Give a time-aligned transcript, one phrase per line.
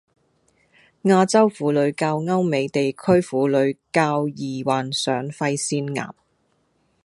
[1.03, 6.09] 亞洲婦女較歐美地區婦女較易患上肺腺癌